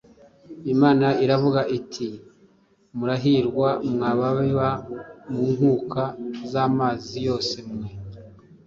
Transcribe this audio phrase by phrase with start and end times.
[0.73, 2.09] Imana iravuga iti,”
[2.97, 4.69] Murahirwa, mwa babiba
[5.31, 6.03] mu nkuka
[6.51, 7.89] z’amazi yose mwe.”